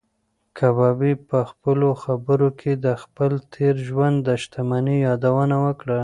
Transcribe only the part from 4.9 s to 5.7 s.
یادونه